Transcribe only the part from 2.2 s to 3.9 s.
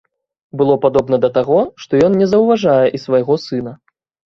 не заўважае і свайго сына.